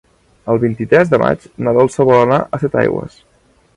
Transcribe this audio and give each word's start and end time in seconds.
El 0.53 0.61
vint-i-tres 0.61 1.11
de 1.11 1.19
maig 1.23 1.45
na 1.67 1.73
Dolça 1.81 2.07
vol 2.13 2.23
anar 2.23 2.41
a 2.43 2.61
Setaigües. 2.65 3.21